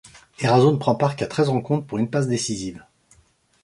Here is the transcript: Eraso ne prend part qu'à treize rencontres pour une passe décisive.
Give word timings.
Eraso 0.39 0.71
ne 0.71 0.77
prend 0.77 0.95
part 0.95 1.15
qu'à 1.15 1.27
treize 1.27 1.49
rencontres 1.49 1.85
pour 1.85 1.99
une 1.99 2.09
passe 2.09 2.27
décisive. 2.27 2.83